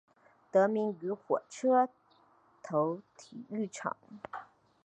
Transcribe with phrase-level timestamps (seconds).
[0.49, 1.87] 得名于火车
[2.63, 3.95] 头体育场。